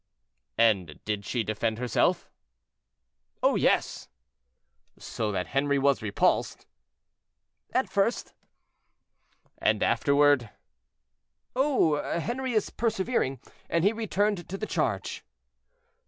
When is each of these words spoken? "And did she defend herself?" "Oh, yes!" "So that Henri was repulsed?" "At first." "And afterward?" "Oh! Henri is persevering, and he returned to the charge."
"And 0.57 0.99
did 1.05 1.25
she 1.25 1.43
defend 1.43 1.77
herself?" 1.77 2.27
"Oh, 3.43 3.53
yes!" 3.55 4.07
"So 4.97 5.31
that 5.31 5.49
Henri 5.53 5.77
was 5.77 6.01
repulsed?" 6.01 6.65
"At 7.71 7.87
first." 7.87 8.33
"And 9.59 9.83
afterward?" 9.83 10.49
"Oh! 11.55 11.97
Henri 12.01 12.53
is 12.53 12.71
persevering, 12.71 13.41
and 13.69 13.83
he 13.83 13.93
returned 13.93 14.49
to 14.49 14.57
the 14.57 14.65
charge." 14.65 15.23